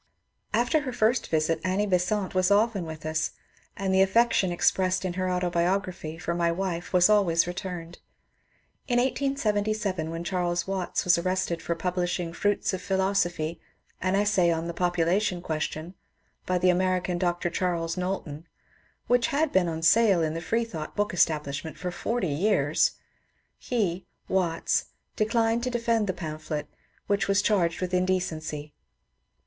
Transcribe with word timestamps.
After 0.51 0.79
her 0.79 0.91
first 0.91 1.27
visit 1.27 1.61
Annie 1.63 1.85
Besant 1.85 2.33
was 2.33 2.49
often 2.49 2.85
with 2.87 3.05
us, 3.05 3.33
and 3.77 3.93
the 3.93 4.01
affection 4.01 4.51
expressed 4.51 5.05
in 5.05 5.13
her" 5.13 5.29
Autobiography" 5.31 6.17
for 6.17 6.33
my 6.33 6.51
wife 6.51 6.91
was 6.91 7.07
always 7.07 7.45
returned. 7.45 7.99
In 8.87 8.97
1877, 8.97 10.09
when 10.09 10.23
Charles 10.23 10.65
Watts 10.65 11.03
was 11.03 11.19
arrested 11.19 11.61
for 11.61 11.75
publishing" 11.75 12.33
Fruits 12.33 12.73
of 12.73 12.81
Philosophy: 12.81 13.61
An 14.01 14.15
Essay 14.15 14.49
on 14.51 14.65
the 14.65 14.73
Population 14.73 15.39
Question," 15.39 15.93
by 16.47 16.57
the 16.57 16.71
American 16.71 17.19
Dr. 17.19 17.51
Charles 17.51 17.95
Knowlton— 17.95 18.47
which 19.07 19.27
had 19.27 19.51
been 19.51 19.67
on 19.69 19.83
sale 19.83 20.23
in 20.23 20.33
the 20.33 20.41
Freethought 20.41 20.95
Book 20.95 21.13
Establishment 21.13 21.77
for 21.77 21.91
forty 21.91 22.25
years— 22.29 22.93
he 23.69 24.07
(Watts) 24.27 24.85
declined 25.15 25.61
to 25.61 25.69
defend 25.69 26.07
the 26.07 26.13
pamphlet, 26.13 26.65
which 27.05 27.27
was 27.27 27.43
charged 27.43 27.81
with 27.81 27.93
indecency. 27.93 28.73